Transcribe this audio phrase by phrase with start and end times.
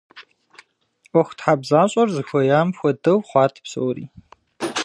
[1.11, 4.05] ӀуэхутхьэбзащӀэр зыхуеям хуэдэу хъуат псори.